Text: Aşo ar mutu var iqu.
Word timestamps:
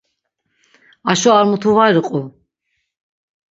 Aşo 1.11 1.29
ar 1.39 1.45
mutu 1.49 1.71
var 1.77 1.93
iqu. 2.01 2.19